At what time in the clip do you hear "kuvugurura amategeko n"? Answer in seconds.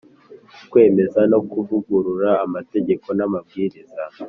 1.49-3.19